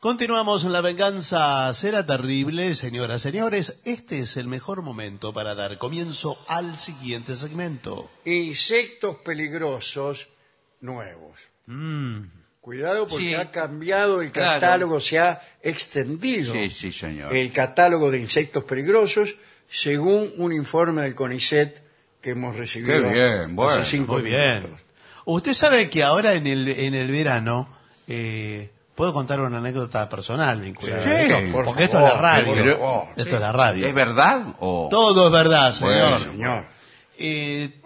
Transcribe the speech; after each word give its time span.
Continuamos 0.00 0.64
en 0.64 0.72
La 0.72 0.80
Venganza 0.80 1.72
Será 1.74 2.06
Terrible, 2.06 2.74
señoras, 2.74 3.20
señores. 3.20 3.76
Este 3.84 4.20
es 4.20 4.38
el 4.38 4.46
mejor 4.48 4.80
momento 4.80 5.34
para 5.34 5.54
dar 5.54 5.76
comienzo 5.76 6.38
al 6.48 6.78
siguiente 6.78 7.34
segmento. 7.36 8.10
Insectos 8.24 9.16
peligrosos 9.16 10.28
nuevos. 10.80 11.38
Cuidado 12.62 13.06
porque 13.08 13.26
Sí. 13.28 13.34
ha 13.34 13.50
cambiado 13.50 14.22
el 14.22 14.32
Claro. 14.32 14.58
catálogo, 14.60 15.00
se 15.02 15.18
ha 15.18 15.42
extendido 15.62 16.54
Sí, 16.54 16.70
sí, 16.70 16.92
señor. 16.92 17.36
el 17.36 17.52
catálogo 17.52 18.10
de 18.10 18.20
insectos 18.20 18.64
peligrosos 18.64 19.36
según 19.68 20.32
un 20.38 20.52
informe 20.54 21.02
del 21.02 21.14
CONICET 21.14 21.78
que 22.22 22.30
hemos 22.30 22.56
recibido 22.56 23.02
Qué 23.02 23.12
bien, 23.12 23.54
bueno, 23.54 23.72
hace 23.82 23.90
cinco 23.98 24.14
Muy 24.14 24.22
bien. 24.22 24.62
minutos. 24.62 24.80
Usted 25.26 25.52
sabe 25.52 25.90
que 25.90 26.02
ahora 26.02 26.32
en 26.32 26.46
el, 26.46 26.68
en 26.68 26.94
el 26.94 27.10
verano, 27.10 27.68
eh, 28.08 28.70
puedo 28.94 29.12
contar 29.12 29.40
una 29.40 29.58
anécdota 29.58 30.08
personal 30.08 30.60
vinculada 30.60 31.02
Sí, 31.02 31.08
a 31.08 31.22
esto, 31.22 31.52
por 31.52 31.64
porque 31.66 31.84
esto 31.84 31.98
es 31.98 32.04
la 32.04 32.14
radio. 32.20 33.08
esto 33.16 33.34
es 33.36 33.40
la 33.40 33.52
radio. 33.52 33.86
¿Es 33.86 33.94
verdad 33.94 34.42
o...? 34.60 34.88
Todo 34.90 35.26
es 35.26 35.32
verdad, 35.32 35.72
señor. 35.72 35.92
Bueno. 35.94 36.18
Señor, 36.18 36.66
Eh, 37.18 37.80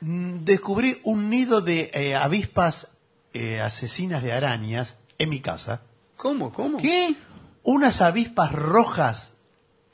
mm, 0.00 0.38
descubrí 0.44 1.00
un 1.04 1.28
nido 1.30 1.60
de 1.60 1.90
eh, 1.94 2.14
avispas 2.16 2.88
eh, 3.34 3.60
asesinas 3.60 4.22
de 4.22 4.32
arañas 4.32 4.96
en 5.18 5.28
mi 5.30 5.40
casa. 5.40 5.82
¿cómo, 6.16 6.52
cómo? 6.52 6.78
¿Qué? 6.78 7.14
Unas 7.62 8.00
avispas 8.00 8.50
rojas 8.52 9.32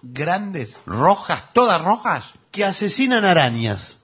grandes 0.02 0.80
¿Rojas? 0.86 1.44
¿Todas 1.52 1.82
rojas? 1.82 2.24
que 2.50 2.64
asesinan 2.64 3.24
arañas. 3.24 3.98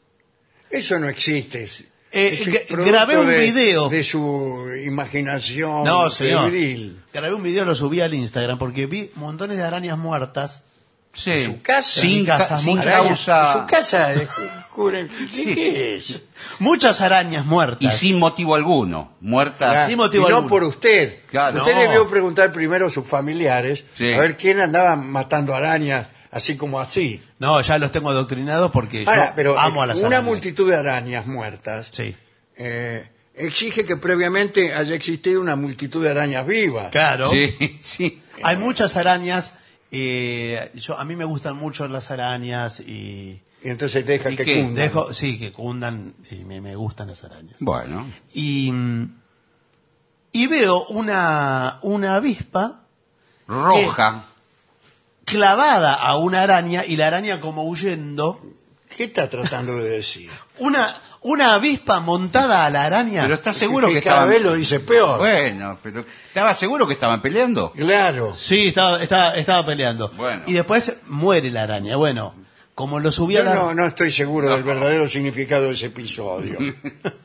Eso 0.71 0.99
no 0.99 1.09
existe. 1.09 1.69
Eh, 2.13 2.67
grabé 2.71 3.19
un 3.19 3.29
de- 3.29 3.39
video. 3.39 3.89
De 3.89 4.03
su 4.03 4.67
imaginación 4.85 5.85
No, 5.85 6.11
señor. 6.11 6.45
febril. 6.45 7.01
Grabé 7.13 7.35
un 7.35 7.43
video, 7.43 7.65
lo 7.65 7.75
subí 7.75 8.01
al 8.01 8.15
Instagram 8.15 8.59
porque 8.59 8.87
vi 8.87 9.11
montones 9.15 9.57
de 9.57 9.63
arañas 9.63 9.97
muertas. 9.99 10.65
Sí. 11.13 11.31
En 11.33 11.45
su 11.47 11.63
casa. 11.63 12.01
Sin, 12.01 12.25
casa, 12.25 12.49
ca- 12.57 12.59
sin 12.61 12.79
causa... 12.79 13.52
En 13.55 13.61
su 13.61 13.67
casa 13.67 14.13
cubren- 14.75 15.09
¿Qué, 15.35 15.97
es? 15.97 16.21
Muchas 16.61 17.01
arañas 17.01 17.45
Y 17.45 17.49
muertas. 17.49 17.97
sin 17.97 18.19
motivo 18.19 18.55
alguno. 18.55 19.13
Muertas... 19.21 19.77
Ah, 19.77 19.87
sin 19.87 19.97
motivo 19.97 20.27
y 20.27 20.30
no 20.30 20.37
alguno. 20.37 20.49
por 20.51 20.63
usted. 20.65 21.19
Claro. 21.27 21.59
Usted 21.61 21.74
No. 21.74 21.80
debió 21.80 22.09
preguntar 22.11 22.52
primero 22.52 22.87
a 22.87 22.91
sus 22.91 23.07
familiares 23.07 23.85
Sí. 23.97 24.13
a 24.13 24.19
ver 24.21 24.37
quién 24.37 24.61
andaba 24.61 24.95
matando 24.95 25.52
arañas 25.55 26.07
así 26.31 26.57
como 26.57 26.81
así. 26.81 27.23
No, 27.39 27.61
ya 27.61 27.79
los 27.79 27.91
tengo 27.93 28.11
adoctrinados 28.11 28.71
porque 28.71 29.05
Ahora, 29.07 29.29
yo 29.31 29.33
pero 29.37 29.59
amo 29.59 29.83
a 29.83 29.85
eh, 29.85 29.89
las 29.89 29.99
una 29.99 30.09
arañas. 30.09 30.25
multitud 30.25 30.69
de 30.71 30.77
arañas 30.77 31.27
muertas 31.27 31.89
Sí. 31.91 32.15
eh, 32.57 33.09
exige 33.35 33.85
que 33.85 33.97
previamente 33.97 34.75
haya 34.75 34.95
existido 34.95 35.41
una 35.41 35.57
multitud 35.57 36.03
de 36.05 36.11
arañas 36.11 36.47
vivas. 36.47 36.91
Claro. 36.91 37.31
Sí, 37.31 37.79
sí. 37.81 38.23
Hay 38.43 38.57
muchas 38.57 38.97
arañas. 38.97 39.55
eh, 39.91 40.71
yo, 40.75 40.99
a 40.99 41.05
mí 41.05 41.17
me 41.17 41.25
gustan 41.25 41.57
mucho 41.57 41.89
las 41.89 42.11
arañas 42.11 42.81
y, 42.81 43.41
Y 43.65 43.69
entonces 43.69 44.07
deja 44.07 44.31
¿Y 44.31 44.37
que 44.37 44.45
cundan. 44.63 44.75
dejo, 44.75 45.13
sí, 45.13 45.39
que 45.39 45.53
cundan 45.53 46.15
y 46.31 46.45
me, 46.45 46.61
me 46.61 46.77
gustan 46.77 47.09
las 47.09 47.25
arañas. 47.25 47.57
Bueno. 47.61 48.07
Y, 48.33 48.71
mm, 48.71 49.17
y 50.33 50.47
veo 50.47 50.85
una, 50.87 51.79
una 51.83 52.15
avispa 52.17 52.83
Roja. 53.49 54.27
Clavada 55.31 55.95
a 55.95 56.17
una 56.17 56.43
araña 56.43 56.85
y 56.85 56.97
la 56.97 57.07
araña 57.07 57.41
como 57.41 57.65
huyendo. 57.65 58.41
¿Qué 58.97 59.05
está 59.05 59.29
tratando 59.29 59.77
de 59.77 59.89
decir? 59.89 60.31
Una, 60.59 61.01
una 61.23 61.55
avispa 61.55 62.01
montada 62.01 62.67
a 62.67 62.71
la 62.71 62.85
araña. 62.85 63.23
Pero 63.23 63.35
¿estás 63.35 63.57
seguro 63.57 63.89
que, 63.89 64.03
cada 64.03 64.17
estaban... 64.17 64.28
vez 64.31 64.43
lo 64.43 64.55
dice 64.55 64.81
peor. 64.81 65.19
Bueno, 65.19 65.78
pero 65.83 66.05
¿estaba 66.27 66.55
seguro 66.55 66.87
que 66.87 66.95
estaban 66.95 67.23
peleando? 67.23 67.73
Claro. 67.73 68.34
Sí, 68.34 68.69
estaba, 68.69 69.03
estaba, 69.03 69.37
estaba 69.37 69.65
peleando. 69.65 70.11
Bueno. 70.17 70.43
Y 70.47 70.53
después 70.53 70.99
muere 71.06 71.51
la 71.51 71.62
araña. 71.62 71.97
Bueno, 71.97 72.34
como 72.75 72.99
lo 72.99 73.12
subí 73.12 73.37
a 73.37 73.41
Yo 73.41 73.45
la... 73.45 73.55
no, 73.55 73.75
no 73.75 73.87
estoy 73.87 74.11
seguro 74.11 74.51
del 74.51 74.65
verdadero 74.65 75.09
significado 75.09 75.65
de 75.65 75.73
ese 75.73 75.87
episodio. 75.87 76.59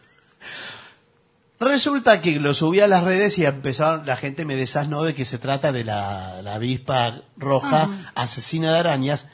Resulta 1.66 2.22
que 2.22 2.40
lo 2.40 2.53
subí 2.53 2.80
a 2.80 2.88
las 2.88 3.03
redes 3.03 3.40
y 3.40 3.46
empezaron, 3.46 4.06
la 4.06 4.16
gente 4.16 4.46
me 4.46 4.56
desasnó 4.56 5.03
de 5.03 5.16
que 5.16 5.26
se 5.26 5.40
trata 5.40 5.72
de 5.72 5.84
la, 5.84 6.42
la 6.44 6.53
avispa 6.56 7.24
roja 7.38 7.90
asesina 8.14 8.72
de 8.72 8.80
arañas 8.80 9.26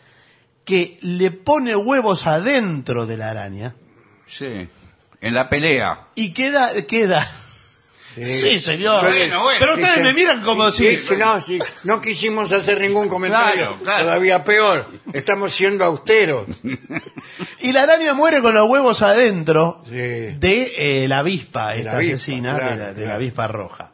que 0.63 0.97
le 1.01 1.31
pone 1.31 1.75
huevos 1.75 2.27
adentro 2.27 3.05
de 3.05 3.17
la 3.17 3.31
araña 3.31 3.75
Sí. 4.27 4.69
En 5.19 5.33
la 5.33 5.49
pelea. 5.49 6.07
y 6.15 6.31
queda, 6.33 6.69
queda. 6.87 7.29
Sí, 8.15 8.59
señor. 8.59 9.03
Bueno, 9.05 9.43
bueno. 9.43 9.59
Pero 9.59 9.73
ustedes 9.73 10.01
me 10.01 10.13
miran 10.13 10.41
como 10.41 10.71
si... 10.71 10.99
no, 11.17 11.39
si 11.41 11.59
no 11.83 11.99
quisimos 12.01 12.51
hacer 12.51 12.79
ningún 12.79 13.09
comentario. 13.09 13.77
Claro, 13.77 13.83
claro. 13.83 14.03
Todavía 14.05 14.43
peor. 14.43 14.87
Estamos 15.13 15.53
siendo 15.53 15.83
austeros. 15.83 16.47
Y 17.59 17.71
la 17.71 17.83
araña 17.83 18.13
muere 18.13 18.41
con 18.41 18.53
los 18.53 18.69
huevos 18.69 19.01
adentro 19.01 19.81
Sí. 19.85 19.91
de 19.95 20.73
eh, 20.77 21.07
la 21.07 21.19
avispa, 21.19 21.71
De 21.71 21.79
esta 21.79 21.91
la 21.91 21.97
avispa, 21.97 22.15
asesina 22.15 22.55
claro, 22.57 22.69
de, 22.71 22.77
la, 22.77 22.93
de 22.93 23.05
la 23.05 23.15
avispa 23.15 23.47
roja. 23.47 23.91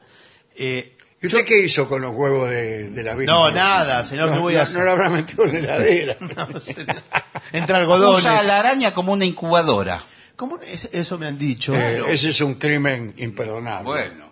Eh, 0.56 0.94
¿Y 1.22 1.28
usted 1.28 1.46
qué 1.46 1.60
hizo 1.64 1.88
con 1.88 2.02
los 2.02 2.14
huevos 2.14 2.50
de, 2.50 2.90
de 2.92 3.04
la 3.04 3.14
avispa? 3.14 3.32
No, 3.34 3.50
nada, 3.52 4.04
señor, 4.04 4.30
¿qué 4.30 4.36
No, 4.36 4.42
voy 4.42 4.54
a 4.54 4.58
no- 4.58 4.64
hacer? 4.64 4.78
No 4.80 4.86
lo 4.86 4.92
habrá 4.92 5.10
metido 5.10 5.46
en 5.46 5.54
la 5.54 5.60
heladera. 5.78 6.18
entre 7.52 7.76
algodones. 7.76 8.20
Usa 8.20 8.40
a 8.40 8.44
la 8.44 8.60
araña 8.60 8.94
como 8.94 9.14
una 9.14 9.26
incubadora. 9.26 10.04
¿Cómo 10.36 10.60
es- 10.62 10.90
eso 10.92 11.18
me 11.18 11.26
han 11.28 11.38
dicho? 11.38 11.76
Eh, 11.76 12.02
ese 12.10 12.30
es 12.30 12.42
un 12.42 12.56
crimen 12.56 13.14
imperdonable. 13.18 13.84
Bueno. 13.90 14.28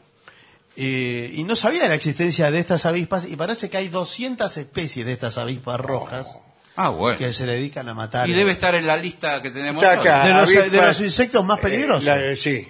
Eh, 0.77 1.31
y 1.33 1.43
no 1.45 1.55
sabía 1.55 1.83
de 1.83 1.87
la 1.89 1.95
existencia 1.95 2.51
de 2.51 2.59
estas 2.59 2.85
avispas 2.85 3.25
y 3.25 3.35
parece 3.37 3.69
que 3.69 3.77
hay 3.77 3.87
200 3.87 4.57
especies 4.57 5.05
de 5.05 5.13
estas 5.13 5.37
avispas 5.37 5.79
rojas 5.79 6.41
Ah, 6.77 6.89
bueno. 6.89 7.17
que 7.17 7.31
se 7.33 7.45
dedican 7.45 7.87
a 7.89 7.93
matar. 7.93 8.27
Y 8.29 8.33
debe 8.33 8.51
estar 8.51 8.75
en 8.75 8.85
la 8.85 8.97
lista 8.97 9.41
que 9.41 9.49
tenemos 9.49 9.81
Está 9.83 10.01
hoy. 10.01 10.07
acá. 10.07 10.27
de, 10.27 10.33
los, 10.33 10.49
avispas- 10.49 10.69
de 10.69 10.81
los 10.81 10.99
insectos 11.01 11.45
más 11.45 11.59
Eh, 11.59 11.61
peligrosos. 11.61 12.03
la- 12.05 12.35
sí. 12.35 12.67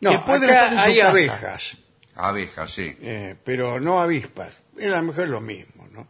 No, 0.00 0.10
Que 0.10 0.18
pueden 0.20 0.44
acá 0.50 0.52
estar 0.54 0.72
en 0.72 0.78
su 0.78 0.84
hay 0.86 0.96
casa. 0.98 1.08
abejas, 1.10 1.76
Abejas, 2.16 2.70
sí. 2.70 2.96
eh, 3.02 3.34
pero 3.44 3.80
no 3.80 4.00
avispas. 4.00 4.50
Es 4.78 4.86
a 4.86 4.96
lo 4.96 5.02
mejor 5.02 5.28
lo 5.28 5.40
mismo, 5.40 5.86
¿no? 5.92 6.08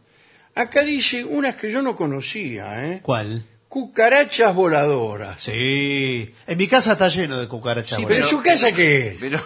Acá 0.55 0.81
dice 0.83 1.23
unas 1.25 1.55
que 1.55 1.71
yo 1.71 1.81
no 1.81 1.95
conocía, 1.95 2.85
¿eh? 2.87 2.99
¿Cuál? 3.03 3.45
Cucarachas 3.67 4.55
voladoras. 4.55 5.41
Sí. 5.43 6.33
En 6.47 6.57
mi 6.57 6.67
casa 6.67 6.93
está 6.93 7.09
lleno 7.09 7.37
de 7.39 7.47
cucarachas. 7.47 7.97
Sí, 7.99 8.05
¿Pero 8.07 8.25
voladoras. 8.25 8.31
en 8.31 8.37
su 8.37 8.43
casa 8.43 8.71
qué 8.75 9.07
es? 9.07 9.15
Pero, 9.19 9.43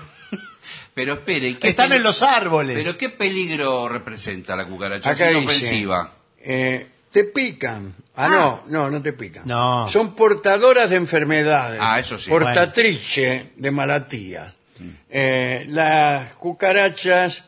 pero 0.94 1.14
espere. 1.16 1.48
¿y 1.50 1.54
qué 1.56 1.70
Están 1.70 1.94
en 1.94 2.04
los 2.04 2.22
árboles. 2.22 2.78
Pero 2.84 2.98
¿qué 2.98 3.10
peligro 3.10 3.90
representa 3.90 4.56
la 4.56 4.68
cucaracha? 4.68 5.10
Acá 5.12 5.30
Es 5.30 5.36
dice, 5.36 5.42
inofensiva. 5.42 6.14
eh, 6.40 6.88
te 7.12 7.24
pican. 7.24 7.96
Ah, 8.16 8.28
no, 8.28 8.64
no, 8.68 8.90
no 8.90 9.02
te 9.02 9.14
pican. 9.14 9.44
No. 9.46 9.88
Son 9.90 10.14
portadoras 10.14 10.90
de 10.90 10.98
enfermedades. 10.98 11.80
Ah, 11.82 12.00
eso 12.00 12.18
sí. 12.18 12.30
Portatrice 12.30 13.52
de 13.56 13.72
malatías. 13.72 14.56
Eh, 15.10 15.66
las 15.70 16.34
cucarachas 16.34 17.44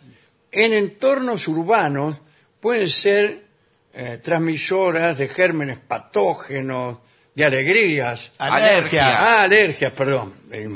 en 0.52 0.74
entornos 0.74 1.48
urbanos 1.48 2.16
pueden 2.60 2.90
ser 2.90 3.46
eh, 3.94 4.20
transmisoras 4.22 5.18
de 5.18 5.28
gérmenes 5.28 5.78
patógenos, 5.78 6.98
de 7.34 7.46
alegrías. 7.46 8.32
Alergia. 8.38 9.08
Ah, 9.08 9.44
alergias, 9.44 9.92
perdón. 9.94 10.34
Eh, 10.52 10.70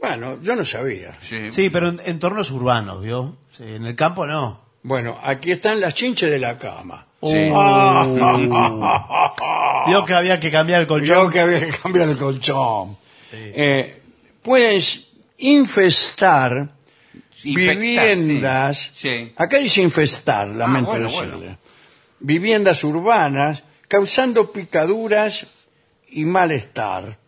bueno, 0.00 0.40
yo 0.42 0.56
no 0.56 0.64
sabía. 0.64 1.16
Sí. 1.20 1.50
Sí, 1.52 1.70
pero 1.70 1.88
en 1.88 2.00
entornos 2.04 2.50
urbanos, 2.50 3.02
¿vio? 3.02 3.36
Sí, 3.56 3.64
en 3.64 3.86
el 3.86 3.94
campo 3.94 4.26
no. 4.26 4.60
Bueno, 4.84 5.18
aquí 5.22 5.52
están 5.52 5.80
las 5.80 5.94
chinches 5.94 6.30
de 6.30 6.38
la 6.38 6.58
cama. 6.58 7.06
Sí. 7.22 7.50
Vio 9.86 10.04
que 10.04 10.14
había 10.14 10.38
que 10.40 10.50
cambiar 10.50 10.80
el 10.82 10.86
colchón. 10.86 11.30
que 11.30 11.40
había 11.40 11.60
que 11.60 11.68
cambiar 11.70 12.08
el 12.08 12.16
colchón. 12.16 12.96
Eh, 13.32 14.00
pueden 14.42 14.80
infestar 15.38 16.68
Infectar, 17.44 17.78
viviendas. 18.16 18.90
sí. 18.94 19.08
Sí. 19.08 19.32
Acá 19.36 19.58
dice 19.58 19.82
infestar, 19.82 20.48
lamento 20.48 20.90
bueno, 20.90 21.08
decirle. 21.08 21.36
bueno. 21.36 21.58
Viviendas 22.20 22.84
urbanas, 22.84 23.64
causando 23.88 24.52
picaduras 24.52 25.46
y 26.10 26.24
malestar. 26.24 27.18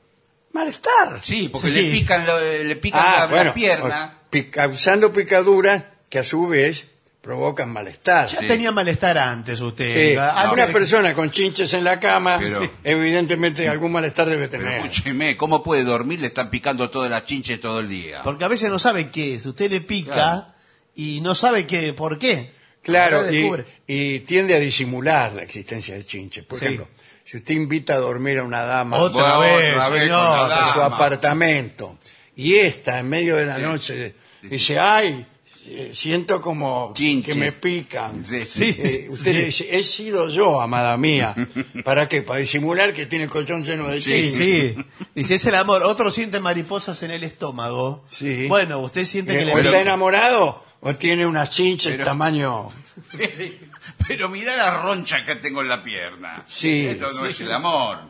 ¿Malestar? 0.52 1.18
Sí, 1.22 1.48
porque 1.48 1.68
Sí. 1.68 1.74
le 1.74 1.90
pican, 1.92 2.24
lo- 2.26 2.40
le 2.40 2.76
pican 2.76 3.00
Ah, 3.04 3.12
la, 3.12 3.18
la 3.20 3.26
bueno, 3.26 3.54
pierna. 3.54 4.18
pi- 4.30 4.50
causando 4.50 5.12
picaduras 5.12 5.82
que 6.08 6.20
a 6.20 6.24
su 6.24 6.46
vez 6.46 6.86
provocan 7.24 7.70
malestar. 7.72 8.28
Ya 8.28 8.40
Sí. 8.40 8.46
tenía 8.46 8.70
malestar 8.70 9.16
antes 9.16 9.58
usted. 9.62 10.12
Sí, 10.12 10.16
Antes 10.18 10.52
una 10.52 10.66
de- 10.66 10.72
persona 10.74 11.14
con 11.14 11.30
chinches 11.30 11.72
en 11.72 11.82
la 11.82 11.98
cama, 11.98 12.38
Pero- 12.38 12.70
evidentemente 12.84 13.66
algún 13.68 13.92
malestar 13.92 14.28
debe 14.28 14.46
Pero 14.48 14.62
tener. 14.62 14.80
escúcheme, 14.86 15.34
¿cómo 15.36 15.62
puede 15.62 15.84
dormir? 15.84 16.20
Le 16.20 16.26
están 16.26 16.50
picando 16.50 16.90
todas 16.90 17.10
las 17.10 17.24
chinches 17.24 17.58
todo 17.60 17.80
el 17.80 17.88
día. 17.88 18.20
Porque 18.22 18.44
a 18.44 18.48
veces 18.48 18.68
no 18.70 18.78
sabe 18.78 19.10
qué 19.10 19.34
es. 19.36 19.46
Usted 19.46 19.70
le 19.70 19.80
pica 19.80 20.12
Claro. 20.12 20.46
y 20.94 21.20
no 21.22 21.34
sabe 21.34 21.66
qué, 21.66 21.94
por 21.94 22.18
qué. 22.18 22.52
Claro, 22.82 23.22
y, 23.32 23.36
descubre. 23.38 23.64
y 23.86 24.18
tiende 24.20 24.54
a 24.54 24.58
disimular 24.58 25.32
la 25.32 25.42
existencia 25.42 25.94
de 25.94 26.04
chinches. 26.04 26.44
Por 26.44 26.58
Sí. 26.58 26.66
ejemplo, 26.66 26.88
si 27.24 27.38
usted 27.38 27.54
invita 27.54 27.94
a 27.94 27.98
dormir 27.98 28.38
a 28.40 28.42
una 28.44 28.64
dama 28.66 28.98
Otra 28.98 29.38
Bueno, 29.38 29.56
vez, 29.56 29.74
otra 29.76 29.88
vez 29.88 30.02
señor. 30.02 30.38
con 30.40 30.48
la 30.50 30.68
a 30.68 30.72
su 30.74 30.78
dama. 30.80 30.94
apartamento 30.96 31.98
y 32.36 32.56
esta 32.56 32.98
en 32.98 33.08
medio 33.08 33.36
de 33.36 33.46
la 33.46 33.56
noche 33.56 34.14
dice, 34.42 34.78
ay, 34.78 35.24
eh, 35.66 35.90
siento 35.94 36.40
como 36.40 36.92
Chinche. 36.94 37.32
que 37.32 37.38
me 37.38 37.52
pican. 37.52 38.24
Sí, 38.24 38.44
Sí. 38.44 38.76
Eh, 38.78 39.06
usted 39.10 39.32
le 39.34 39.44
dice, 39.46 39.66
he 39.76 39.82
sido 39.82 40.28
yo, 40.28 40.60
amada 40.60 40.96
mía. 40.96 41.34
¿Para 41.84 42.08
qué? 42.08 42.22
Para 42.22 42.40
disimular 42.40 42.92
que 42.92 43.06
tiene 43.06 43.24
el 43.24 43.30
colchón 43.30 43.64
lleno 43.64 43.88
de 43.88 44.00
Sí, 44.00 44.10
chinches. 44.30 44.34
Sí, 44.36 44.76
dice, 45.14 45.34
es 45.36 45.46
el 45.46 45.54
amor. 45.54 45.82
Otro 45.84 46.10
siente 46.10 46.38
mariposas 46.40 47.02
en 47.02 47.10
el 47.12 47.24
estómago. 47.24 48.04
Sí. 48.10 48.46
Bueno, 48.48 48.80
usted 48.80 49.04
siente 49.04 49.34
Eh, 49.34 49.38
que 49.38 49.44
le... 49.46 49.54
o 49.54 49.58
está 49.58 49.80
enamorado 49.80 50.62
o 50.80 50.94
tiene 50.96 51.26
unas 51.26 51.50
chinches 51.50 51.92
Pero- 51.92 52.04
tamaño... 52.04 52.68
Pero 54.06 54.28
mira 54.28 54.54
la 54.56 54.82
roncha 54.82 55.24
que 55.24 55.36
tengo 55.36 55.62
en 55.62 55.68
la 55.68 55.82
pierna. 55.82 56.44
Sí, 56.48 56.86
Esto 56.86 57.12
no 57.12 57.24
sí. 57.24 57.30
es 57.30 57.40
el 57.40 57.52
amor. 57.52 58.00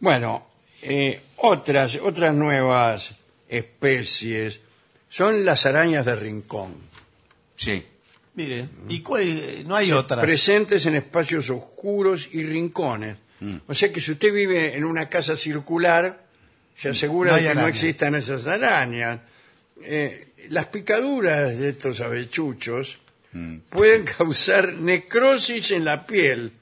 Bueno, 0.00 0.46
eh, 0.82 1.20
otras, 1.36 1.96
otras 2.02 2.34
nuevas 2.34 3.12
especies 3.48 4.60
son 5.12 5.44
las 5.44 5.66
arañas 5.66 6.06
de 6.06 6.16
rincón. 6.16 6.74
Sí. 7.54 7.84
Mire, 8.34 8.66
¿y 8.88 9.02
cuál- 9.02 9.68
no 9.68 9.76
hay 9.76 9.92
otras? 9.92 10.24
Presentes 10.24 10.86
en 10.86 10.94
espacios 10.96 11.50
oscuros 11.50 12.30
y 12.32 12.44
rincones. 12.44 13.18
Mm. 13.40 13.56
O 13.66 13.74
sea 13.74 13.92
que 13.92 14.00
si 14.00 14.12
usted 14.12 14.32
vive 14.32 14.74
en 14.74 14.84
una 14.84 15.10
casa 15.10 15.36
circular, 15.36 16.24
se 16.74 16.88
asegura 16.88 17.32
No 17.32 17.36
de 17.36 17.42
que 17.42 17.54
no 17.54 17.60
arañas. 17.60 17.76
existan 17.76 18.14
esas 18.14 18.46
arañas. 18.46 19.20
Eh, 19.82 20.28
las 20.48 20.66
picaduras 20.66 21.58
de 21.58 21.68
estos 21.68 22.00
avechuchos 22.00 22.98
Mm. 23.32 23.58
pueden 23.68 24.04
causar 24.04 24.72
necrosis 24.74 25.72
en 25.72 25.84
la 25.84 26.06
piel 26.06 26.52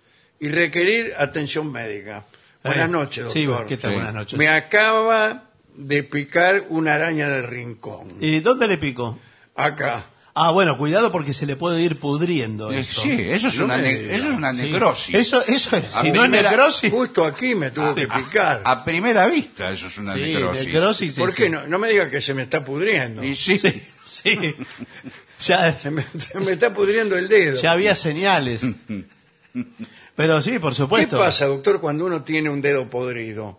y 0.40 0.48
requerir 0.48 1.14
atención 1.16 1.70
médica. 1.70 2.24
Buenas 2.64 2.88
Eh, 2.88 2.92
noches, 2.92 3.30
Sí, 3.30 3.44
doctor. 3.44 3.66
¿qué 3.66 3.76
tal? 3.76 3.90
Sí. 3.90 3.94
Buenas 3.96 4.14
noches. 4.14 4.38
Me 4.38 4.48
acaba 4.48 5.49
de 5.80 6.02
picar 6.04 6.66
una 6.68 6.94
araña 6.94 7.28
de 7.28 7.42
rincón. 7.42 8.08
¿Y 8.20 8.40
dónde 8.40 8.68
le 8.68 8.78
pico? 8.78 9.18
Acá. 9.56 10.04
Ah, 10.32 10.52
bueno, 10.52 10.78
cuidado 10.78 11.10
porque 11.10 11.32
se 11.32 11.44
le 11.44 11.56
puede 11.56 11.82
ir 11.82 11.98
pudriendo 11.98 12.70
eso. 12.70 13.02
Sí, 13.02 13.10
eso 13.20 13.48
es, 13.48 13.58
No 13.58 13.64
una, 13.64 13.78
ne- 13.78 14.14
eso 14.14 14.30
es 14.30 14.36
una 14.36 14.52
Sí. 14.54 14.56
necrosis. 14.70 15.14
Eso, 15.14 15.42
eso 15.44 15.76
es. 15.76 15.84
Si 16.00 16.12
no 16.12 16.24
es 16.24 16.30
necrosis. 16.30 16.90
Justo 16.90 17.24
aquí 17.24 17.54
me 17.56 17.70
tuvo 17.72 17.94
que 17.94 18.06
picar. 18.06 18.62
A 18.64 18.84
primera 18.84 19.26
vista, 19.26 19.70
eso 19.72 19.88
es 19.88 19.98
una 19.98 20.14
Sí, 20.14 20.20
necrosis. 20.20 20.66
necrosis, 20.66 21.14
sí, 21.14 21.20
¿Por 21.20 21.30
sí. 21.32 21.36
qué 21.42 21.50
no? 21.50 21.66
No 21.66 21.78
me 21.80 21.90
diga 21.90 22.08
que 22.08 22.20
se 22.22 22.32
me 22.32 22.42
está 22.42 22.64
pudriendo. 22.64 23.24
Y 23.24 23.34
sí, 23.34 23.58
Sí, 23.58 23.82
sí. 24.04 24.54
Ya, 25.40 25.72
Se 25.76 25.90
me, 25.90 26.04
se 26.18 26.38
me 26.38 26.52
está 26.52 26.72
pudriendo 26.72 27.16
el 27.18 27.26
dedo. 27.26 27.60
ya 27.60 27.72
había 27.72 27.94
señales. 27.96 28.62
Pero 30.16 30.42
sí, 30.42 30.58
por 30.58 30.72
¿Qué 30.72 30.76
supuesto. 30.76 31.18
pasa, 31.18 31.46
doctor, 31.46 31.80
cuando 31.80 32.04
uno 32.04 32.22
tiene 32.22 32.50
un 32.50 32.60
dedo 32.60 32.88
podrido? 32.88 33.58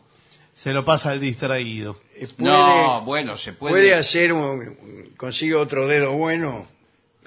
Se 0.53 0.73
lo 0.73 0.83
pasa 0.85 1.11
al 1.11 1.19
distraído. 1.19 1.99
Eh, 2.15 2.27
¿Puede, 2.27 2.53
No, 2.53 3.01
bueno, 3.03 3.37
se 3.37 3.53
puede. 3.53 3.73
puede 3.73 3.95
hacer 3.95 4.33
un, 4.33 5.13
consigue 5.17 5.55
otro 5.55 5.87
dedo 5.87 6.11
bueno? 6.13 6.67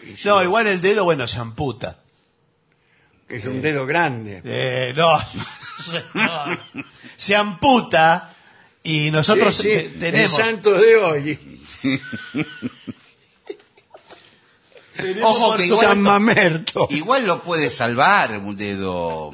Y 0.02 0.16
se- 0.16 0.28
No, 0.28 0.42
igual 0.42 0.66
el 0.66 0.80
dedo, 0.80 1.04
bueno, 1.04 1.26
se 1.26 1.38
amputa. 1.38 1.98
que 3.28 3.36
es 3.36 3.44
un 3.46 3.62
dedo 3.62 3.86
grande. 3.86 4.42
Eh, 4.44 4.92
no, 4.94 5.18
señor. 5.78 6.60
se 7.16 7.34
amputa 7.34 8.34
y 8.82 9.10
nosotros 9.10 9.54
Sí, 9.56 9.62
sí, 9.62 9.68
te- 9.68 9.84
el 9.86 9.98
tenemos, 9.98 10.32
Santos 10.36 10.80
de 10.80 10.96
hoy, 10.96 11.60
tenemos, 14.96 15.36
Ojo 15.36 15.46
por 15.48 15.56
que 15.58 15.64
supuesto- 15.68 15.88
San 15.88 16.02
Mamerto. 16.02 16.86
Igual 16.90 17.26
lo 17.26 17.42
puede 17.42 17.70
salvar 17.70 18.38
un 18.38 18.56
dedo. 18.56 19.32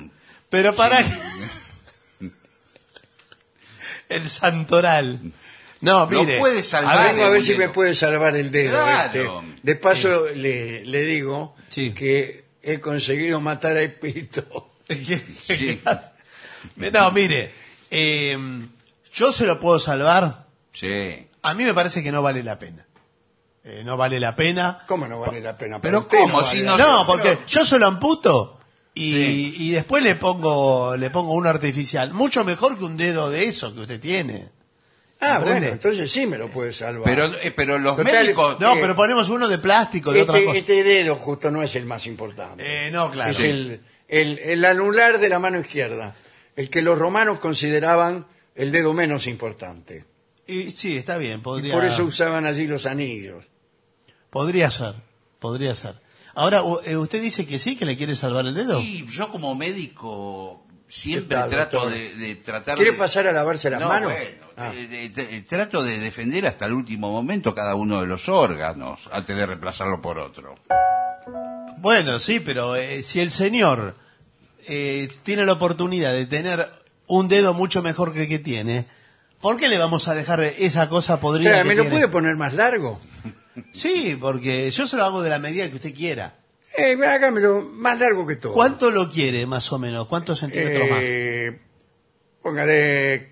pero 0.49 0.75
para 0.75 1.05
el 4.11 4.29
santoral. 4.29 5.19
No, 5.81 6.07
mire. 6.07 6.39
puede 6.39 6.63
salvar. 6.63 6.99
a 6.99 7.03
ver, 7.05 7.15
Vengo 7.15 7.27
a 7.27 7.31
ver 7.31 7.43
si 7.43 7.55
me 7.55 7.69
puede 7.71 7.95
salvar 7.95 8.37
el 8.37 8.51
dedo. 8.51 8.73
Claro. 8.83 9.41
este. 9.41 9.61
De 9.63 9.77
paso, 9.77 10.27
le, 10.35 10.85
le 10.85 11.01
digo 11.03 11.57
Sí. 11.71 11.95
que 11.95 12.45
he 12.63 12.81
conseguido 12.81 13.41
matar 13.41 13.77
a 13.77 13.83
Epito. 13.83 14.67
Sí. 15.47 15.81
No, 16.77 17.11
mire, 17.13 17.53
eh, 17.91 18.37
yo 19.15 19.33
se 19.33 19.47
lo 19.47 19.59
puedo 19.59 19.79
salvar. 19.79 20.47
Sí. 20.75 21.27
A 21.43 21.55
mí 21.55 21.65
me 21.65 21.73
parece 21.73 22.03
que 22.03 22.13
no 22.13 22.21
vale 22.21 22.43
la 22.43 22.59
pena. 22.59 22.85
Eh, 23.65 23.83
no 23.85 23.97
vale 23.97 24.21
la 24.21 24.37
pena. 24.37 24.85
¿Cómo 24.87 25.07
no 25.09 25.21
vale 25.21 25.41
la 25.41 25.57
pena? 25.57 25.81
Pero 25.81 26.07
¿cómo? 26.07 26.39
vale 26.43 26.49
Si 26.49 26.63
no-. 26.63 26.77
No, 26.77 27.07
porque 27.07 27.39
yo 27.47 27.65
se 27.65 27.79
lo 27.79 27.87
amputo 27.87 28.60
y, 28.95 29.13
Sí. 29.13 29.55
y 29.59 29.71
después 29.73 30.03
le 30.03 30.15
pongo 30.17 30.97
le 30.97 31.11
pongo 31.11 31.33
uno 31.35 31.49
artificial. 31.49 32.13
Mucho 32.13 32.45
mejor 32.45 32.77
que 32.79 32.85
un 32.85 32.97
dedo 32.97 33.31
de 33.31 33.45
eso 33.47 33.75
que 33.75 33.81
usted 33.81 34.01
tiene. 34.01 34.49
Ah, 35.23 35.35
¿Comprende? 35.37 35.61
bueno, 35.61 35.73
entonces 35.75 36.11
sí 36.11 36.27
me 36.27 36.39
lo 36.39 36.49
puede 36.49 36.73
salvar. 36.73 37.05
Pero, 37.05 37.27
eh, 37.43 37.53
pero 37.55 37.79
los 37.79 37.95
Total, 37.97 38.25
médicos. 38.25 38.59
No, 38.59 38.75
Eh, 38.75 38.79
pero 38.81 38.97
ponemos 38.97 39.29
uno 39.29 39.49
de 39.49 39.59
plástico, 39.59 40.13
de 40.13 40.23
otra 40.23 40.35
este, 40.37 40.47
cosa. 40.47 40.59
este 40.59 40.83
dedo 40.83 41.15
justo 41.17 41.51
no 41.51 41.63
es 41.63 41.77
el 41.77 41.85
más 41.85 42.07
importante. 42.07 42.87
Eh, 42.87 42.91
no, 42.91 43.11
claro. 43.11 43.31
es 43.33 43.41
el, 43.41 43.81
el, 44.09 44.39
el 44.39 44.65
anular 44.65 45.19
de 45.21 45.29
la 45.29 45.39
mano 45.39 45.61
izquierda, 45.61 46.15
el 46.57 46.71
que 46.71 46.81
los 46.81 46.99
romanos 46.99 47.39
consideraban 47.39 48.27
el 48.55 48.73
dedo 48.73 48.95
menos 48.95 49.27
importante. 49.27 50.05
Y, 50.47 50.71
sí, 50.71 50.97
está 50.97 51.19
bien, 51.19 51.41
Y 51.41 51.43
podría, 51.43 51.75
por 51.75 51.85
eso 51.85 52.05
usaban 52.05 52.47
allí 52.47 52.67
los 52.67 52.87
anillos. 52.87 53.45
podría 54.31 54.71
ser, 54.71 54.95
podría 55.39 55.75
ser. 55.75 55.97
Ahora, 56.35 56.63
u- 56.63 56.81
eh, 56.85 56.97
¿usted 56.97 57.21
dice 57.21 57.47
que 57.47 57.59
sí, 57.59 57.77
que 57.77 57.85
le 57.85 57.97
quiere 57.97 58.15
salvar 58.17 58.47
el 58.47 58.55
dedo? 58.55 58.79
Y 58.81 59.07
yo 59.09 59.29
como 59.31 59.55
médico 59.55 60.65
siempre 60.89 61.37
¿Qué 61.37 61.43
tal, 61.43 61.51
trato 61.51 61.89
de, 61.91 62.15
de 62.17 62.35
tratar 62.37 62.77
¿Quiere 62.77 62.93
de... 62.93 62.99
pasar 62.99 63.27
a 63.29 63.33
lavarse 63.33 63.71
las 63.71 63.81
No, 63.81 63.89
manos? 63.89 64.13
bueno, 64.13 64.51
Ah. 64.57 64.71
de- 64.73 64.87
de- 64.89 65.09
de- 65.09 65.43
trato 65.43 65.83
de 65.83 65.99
defender 65.99 66.47
hasta 66.47 66.67
el 66.67 66.73
último 66.75 67.11
momento 67.11 67.55
cada 67.55 67.75
uno 67.77 68.01
de 68.01 68.07
los 68.07 68.29
órganos 68.29 69.01
antes 69.13 69.35
de 69.37 69.47
reemplazarlo 69.47 70.03
por 70.03 70.19
otro. 70.19 70.55
Bueno, 71.79 72.19
sí, 72.19 72.41
pero 72.41 72.77
eh, 72.77 73.03
si 73.03 73.21
el 73.21 73.31
señor 73.31 73.97
eh, 74.67 75.09
tiene 75.23 75.47
la 75.47 75.53
oportunidad 75.55 76.13
de 76.13 76.27
tener 76.27 76.71
un 77.07 77.29
dedo 77.29 77.55
mucho 77.55 77.83
mejor 77.83 78.13
que 78.13 78.23
el 78.25 78.29
que 78.29 78.39
tiene, 78.39 78.87
¿por 79.41 79.57
qué 79.57 79.69
le 79.69 79.79
vamos 79.79 80.07
a 80.09 80.15
dejar 80.15 80.41
esa 80.43 80.89
cosa 80.91 81.21
podrida 81.21 81.63
que 81.63 81.69
¿Me 81.69 81.75
lo 81.75 81.83
tiene? 81.83 81.97
puede 81.97 82.09
poner 82.09 82.37
más 82.37 82.53
largo? 82.53 83.01
Sí, 83.73 84.17
porque 84.21 84.71
yo 84.71 84.87
se 84.87 84.97
lo 84.97 85.05
hago 85.05 85.23
de 85.23 85.31
la 85.31 85.39
medida 85.39 85.69
que 85.69 85.77
usted 85.77 85.95
quiera. 85.95 86.37
Eh, 86.79 86.97
hágamelo 87.05 87.63
más 87.63 87.99
largo 87.99 88.27
que 88.27 88.37
todo. 88.37 88.53
¿Cuánto 88.53 88.91
lo 88.91 89.11
quiere, 89.11 89.45
más 89.47 89.73
o 89.73 89.79
menos? 89.79 90.07
¿Cuántos 90.07 90.39
centímetros 90.39 90.89
más? 90.89 91.01
Eh, 91.03 91.59
póngale 92.43 93.29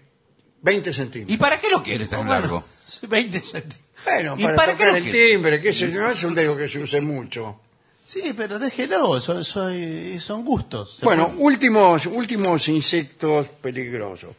20 0.63 0.93
centímetros. 0.93 1.35
¿Y 1.35 1.39
para 1.39 1.61
qué 1.61 1.71
lo 1.71 1.83
quiere 1.83 2.07
tan 2.07 2.27
Bueno, 2.27 2.33
largo? 2.41 2.65
20 3.09 3.41
centímetros. 3.41 3.81
Bueno, 4.05 4.35
¿Y 4.39 4.43
para, 4.45 4.57
para 4.57 4.73
qué 4.73 4.79
tocar 4.79 4.91
lo 4.93 4.97
el 4.97 5.03
quiere? 5.05 5.29
timbre, 5.31 5.61
que 5.61 5.73
no 5.89 6.11
es 6.11 6.25
un 6.25 6.35
dedo 6.35 6.57
que 6.57 6.69
se 6.69 6.79
use 6.79 7.01
mucho. 7.01 7.61
Sí, 8.05 8.33
pero 8.37 8.59
déjelo, 8.59 9.21
son, 9.21 9.45
son, 9.45 10.19
son 10.19 10.45
gustos. 10.45 10.97
Se 10.99 11.05
Bueno, 11.05 11.29
puede- 11.29 11.41
últimos, 11.43 12.07
últimos 12.07 12.67
insectos 12.69 13.49
peligrosos. 13.61 14.31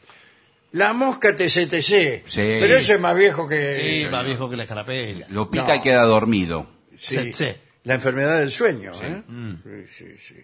La 0.71 0.93
mosca 0.93 1.35
TCTC. 1.35 2.23
Sí. 2.27 2.57
Pero 2.59 2.77
eso 2.77 2.93
es 2.93 2.99
más 2.99 3.15
viejo 3.15 3.47
que... 3.47 3.75
sí, 4.03 4.07
más 4.11 4.23
viejo 4.25 4.49
que 4.49 4.55
la 4.55 4.63
escarapela. 4.63 5.25
Lo 5.29 5.49
pica 5.49 5.67
No. 5.69 5.75
y 5.75 5.81
queda 5.81 6.03
dormido. 6.03 6.67
Sí, 6.97 7.15
Tsetse. 7.31 7.59
La 7.83 7.95
enfermedad 7.95 8.39
del 8.39 8.51
sueño. 8.51 8.91
¿eh? 9.01 9.23
Sí, 9.63 9.85
sí, 9.91 10.17
sí. 10.17 10.35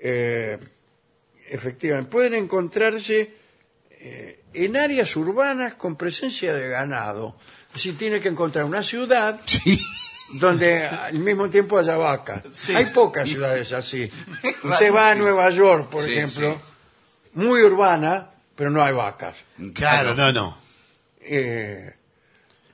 Eh, 0.00 0.58
efectivamente, 1.48 2.10
pueden 2.10 2.34
encontrarse 2.34 3.32
eh, 3.90 4.42
en 4.52 4.76
áreas 4.76 5.14
urbanas 5.16 5.74
con 5.74 5.96
presencia 5.96 6.52
de 6.52 6.68
ganado. 6.68 7.38
Si 7.74 7.92
tiene 7.92 8.20
que 8.20 8.28
encontrar 8.28 8.64
una 8.64 8.82
ciudad 8.82 9.40
Sí. 9.46 9.80
donde 10.40 10.86
al 10.86 11.18
mismo 11.20 11.48
tiempo 11.48 11.78
haya 11.78 11.96
vacas. 11.96 12.42
Sí. 12.54 12.74
Hay 12.74 12.86
pocas 12.86 13.28
ciudades 13.28 13.72
así. 13.72 14.10
Usted 14.62 14.92
va 14.92 15.12
a 15.12 15.14
Nueva 15.14 15.48
York, 15.50 15.88
por 15.88 16.02
Sí, 16.04 16.12
ejemplo, 16.14 16.60
muy 17.34 17.62
urbana, 17.62 18.30
pero 18.58 18.68
no 18.70 18.82
hay 18.84 18.92
vacas. 18.92 19.36
Claro, 19.72 20.14
no, 20.14 20.32
no. 20.32 20.58
Eh, 21.22 21.94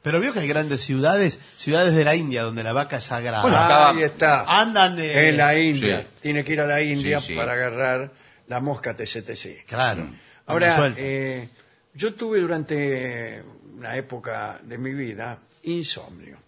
Pero 0.03 0.19
vio 0.21 0.33
que 0.33 0.41
hay 0.41 0.49
grandes 0.49 0.81
ciudades, 0.81 1.39
ciudades 1.57 1.95
de 1.95 2.05
la 2.05 2.15
India, 2.17 2.43
donde 2.43 2.63
la 2.63 2.73
vaca 2.73 2.97
es 2.97 3.05
sagrada. 3.05 3.43
Bueno, 3.43 3.57
acá- 3.57 3.91
ahí 3.91 4.03
está. 4.03 4.45
Andan 4.49 4.99
eh, 4.99 5.29
en 5.29 5.37
la 5.37 5.57
India. 5.59 6.01
sí. 6.03 6.07
Tiene 6.23 6.43
que 6.45 6.53
ir 6.55 6.61
a 6.61 6.67
la 6.67 6.83
India 6.83 7.21
Sí, 7.21 7.29
sí. 7.29 7.35
para 7.37 7.53
agarrar 7.53 8.13
la 8.49 8.61
mosca 8.61 8.95
TCTC. 8.97 9.65
Claro. 9.67 10.09
Ahora, 10.47 10.67
anda 10.67 10.77
suelta. 10.79 11.01
eh, 11.01 11.49
yo 11.95 12.15
tuve 12.15 12.41
durante 12.41 13.43
una 13.77 13.97
época 13.97 14.59
de 14.63 14.79
mi 14.79 14.93
vida 14.95 15.39
insomnio. 15.65 16.39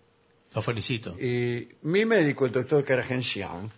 Lo 0.55 0.63
felicito. 0.63 1.17
Y 1.21 1.69
mi 1.83 2.05
médico, 2.07 2.47
el 2.47 2.53
doctor 2.53 2.85
Karagensian, 2.85 3.71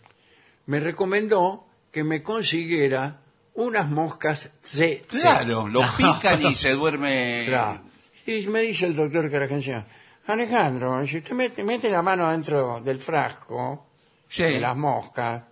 me 0.67 0.81
recomendó 0.81 1.67
que 1.93 2.05
me 2.05 2.23
consiguiera 2.23 3.21
unas 3.59 3.91
moscas 3.91 4.51
C. 4.63 5.05
Claro, 5.09 5.67
lo 5.69 5.83
pican 5.97 6.41
y 6.43 6.55
se 6.55 6.73
duerme. 6.73 7.45
Claro. 7.47 7.81
Y 8.27 8.47
me 8.47 8.61
dice 8.63 8.87
el 8.87 8.95
doctor 8.95 9.31
Karagensian, 9.31 9.85
Alejandro, 10.27 11.05
si 11.07 11.17
usted 11.19 11.33
mete, 11.33 11.65
mete 11.65 11.91
la 11.91 12.03
mano 12.03 12.31
dentro 12.31 12.81
del 12.81 13.01
frasco 13.01 13.87
Sí. 14.29 14.43
de 14.43 14.61
las 14.61 14.77
moscas, 14.77 15.43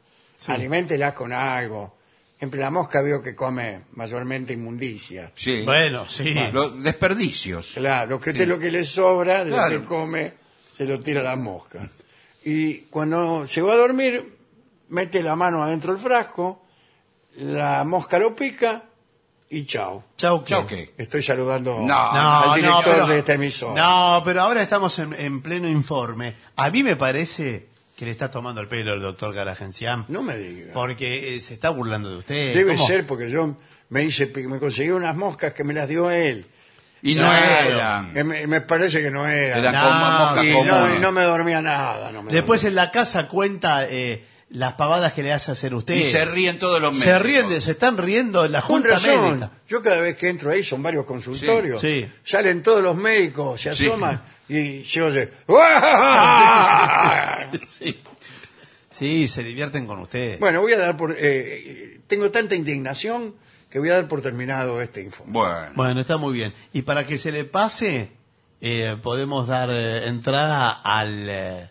aliméntelas 0.49 1.15
con 1.15 1.33
algo. 1.33 1.97
Siempre 2.39 2.61
la 2.61 2.71
mosca 2.71 3.01
veo 3.01 3.23
que 3.23 3.35
come 3.35 3.81
mayormente 3.95 4.53
inmundicia. 4.53 5.33
Sí. 5.35 5.63
Bueno, 5.65 6.07
sí. 6.07 6.35
Los 6.53 6.83
desperdicios. 6.85 7.73
Claro, 7.77 8.11
lo 8.11 8.21
que, 8.21 8.31
usted 8.31 8.47
lo 8.47 8.59
que 8.59 8.71
le 8.71 8.85
sobra 8.85 9.43
de 9.45 9.51
Claro. 9.53 9.75
lo 9.75 9.81
que 9.81 9.87
come 9.87 10.33
se 10.77 10.85
lo 10.85 11.01
tira 11.01 11.21
a 11.21 11.25
la 11.25 11.37
mosca. 11.37 11.89
Y 12.45 12.81
cuando 12.91 13.47
se 13.47 13.63
va 13.63 13.73
a 13.73 13.77
dormir, 13.77 14.37
mete 14.91 15.23
la 15.23 15.35
mano 15.35 15.63
adentro 15.65 15.95
del 15.95 16.03
frasco, 16.03 16.66
la 17.37 17.85
mosca 17.85 18.19
lo 18.19 18.35
pica 18.35 18.85
y 19.49 19.65
chao. 19.67 20.05
Chau, 20.17 20.45
¿qué? 20.67 20.93
Estoy 20.99 21.23
saludando 21.23 21.79
No, 21.81 21.95
al 22.53 22.57
director 22.61 22.85
pero, 22.85 23.07
de 23.07 23.19
esta 23.19 23.35
emisora. 23.35 23.83
No, 23.83 24.23
pero 24.25 24.43
ahora 24.43 24.63
estamos 24.63 24.99
en, 24.99 25.15
en 25.15 25.41
pleno 25.43 25.69
informe. 25.69 26.35
A 26.57 26.71
mí 26.71 26.83
me 26.83 26.97
parece 26.97 27.67
que 27.97 28.05
le 28.05 28.11
está 28.11 28.31
tomando 28.31 28.61
el 28.61 28.69
pelo 28.69 28.95
el 28.95 29.01
doctor 29.01 29.33
Garagenciam. 29.35 30.05
No 30.09 30.23
me 30.23 30.37
diga. 30.37 30.73
Porque 30.73 31.37
eh, 31.37 31.41
se 31.41 31.55
está 31.55 31.71
burlando 31.71 32.11
de 32.11 32.17
usted. 32.17 32.55
Debe 32.55 32.75
¿Cómo? 32.75 32.87
ser 32.87 33.07
porque 33.07 33.31
yo 33.31 33.57
me 33.91 34.03
hice, 34.03 34.27
me 34.49 34.59
conseguí 34.59 34.91
unas 34.91 35.17
moscas 35.17 35.53
que 35.55 35.63
me 35.65 35.73
las 35.73 35.89
dio 35.89 36.11
él. 36.11 36.47
Y 37.03 37.15
no 37.15 37.31
eran. 37.33 38.13
Que 38.15 38.25
me, 38.25 38.47
me 38.49 38.63
parece 38.63 39.01
que 39.01 39.11
no 39.11 39.27
eran. 39.29 39.61
Eran 39.61 39.75
No, 39.75 39.83
como 39.83 40.11
moscas 40.19 40.41
sí, 40.45 40.51
y, 40.51 40.63
no, 40.65 40.99
no 40.99 41.13
me 41.13 41.23
dormía 41.23 41.63
nada. 41.63 42.11
no 42.11 42.23
me 42.25 42.33
Después 42.33 42.63
dormía. 42.63 42.71
en 42.83 42.87
la 42.87 42.91
casa 42.91 43.29
cuenta 43.29 43.87
eh, 43.89 44.25
las 44.49 44.75
pavadas 44.75 45.13
que 45.13 45.23
le 45.23 45.33
hace 45.33 45.51
hacer 45.51 45.75
usted. 45.75 45.95
Y 45.97 46.05
se 46.05 46.25
ríen 46.25 46.59
todos 46.59 46.81
los 46.81 46.97
Se 46.99 47.07
médicos. 47.07 47.23
ríen, 47.27 47.49
de- 47.49 47.61
se 47.61 47.73
están 47.73 47.99
riendo 47.99 48.45
en 48.45 48.53
la 48.53 48.61
Con 48.63 48.77
junta 48.83 48.91
razón. 48.91 49.31
médica. 49.31 49.51
Yo 49.69 49.83
cada 49.83 50.01
vez 50.01 50.17
que 50.17 50.29
entro 50.29 50.51
ahí, 50.51 50.63
son 50.63 50.83
varios 50.83 51.05
consultorios, 51.05 51.81
Sí, 51.81 52.03
sí. 52.07 52.13
salen 52.25 52.63
todos 52.63 52.83
los 52.83 52.97
médicos, 52.97 53.61
se 53.61 53.75
Sí. 53.75 53.87
asoman 53.89 54.21
y 54.49 54.85
se 54.85 55.03
oye... 55.03 55.31
Sí. 57.69 58.01
Sí, 58.91 59.29
se 59.29 59.43
divierten 59.43 59.87
con 59.87 59.99
usted. 60.01 60.39
bueno, 60.39 60.63
voy 60.63 60.73
a 60.73 60.79
dar 60.79 60.97
por... 60.97 61.15
eh, 61.19 62.01
tengo 62.07 62.31
tanta 62.31 62.55
indignación 62.55 63.35
que 63.69 63.79
voy 63.79 63.91
a 63.91 63.95
dar 63.95 64.09
por 64.09 64.23
terminado 64.23 64.81
este 64.81 65.03
informe. 65.03 65.33
Bueno. 65.33 65.73
Bueno, 65.75 66.01
está 66.01 66.17
muy 66.17 66.33
bien. 66.35 66.55
Y 66.73 66.83
para 66.83 67.05
que 67.05 67.19
se 67.19 67.31
le 67.31 67.45
pase, 67.45 68.13
eh, 68.63 68.97
podemos 69.03 69.49
dar 69.49 69.69
eh, 69.71 70.07
entrada 70.07 70.71
al, 70.71 71.27
eh, 71.29 71.71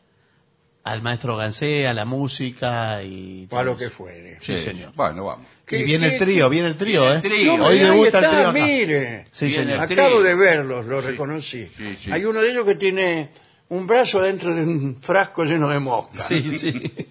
al 0.85 1.01
maestro 1.01 1.35
Gansé, 1.35 1.87
a 1.87 1.93
la 1.93 2.05
música 2.05 3.03
y... 3.03 3.47
o 3.51 3.57
a 3.59 3.63
lo 3.63 3.71
todo 3.71 3.79
que 3.79 3.89
fuere. 3.89 4.37
Sí, 4.39 4.57
señor. 4.59 4.93
Bueno, 4.95 5.25
vamos. 5.25 5.47
¿Qué- 5.65 5.79
y 5.79 5.83
viene 5.83 6.13
el 6.13 6.17
trío, 6.19 6.47
viene 6.47 6.67
el 6.69 6.75
trío, 6.77 7.11
¿eh? 7.11 7.15
el 7.15 7.21
trío. 7.21 7.57
No, 7.57 7.65
Hoy 7.65 7.79
debuta 7.79 8.19
el 8.19 8.29
trío 8.29 8.39
acá. 8.41 8.51
mire. 8.53 9.25
Sí, 9.31 9.47
Viene 9.47 9.63
señor. 9.63 9.83
el 9.83 9.91
Acabo 9.99 10.21
de 10.21 10.35
verlos, 10.35 10.85
lo 10.85 11.01
reconocí. 11.01 11.67
Sí, 11.75 11.97
sí. 11.99 12.11
Hay 12.11 12.23
uno 12.23 12.39
de 12.41 12.51
ellos 12.51 12.65
que 12.65 12.75
tiene 12.75 13.29
un 13.69 13.87
brazo 13.87 14.21
dentro 14.21 14.53
de 14.53 14.61
un 14.61 14.97
frasco 15.01 15.43
lleno 15.43 15.67
de 15.69 15.79
moscas. 15.79 16.27
Sí, 16.27 16.55
sí. 16.57 16.71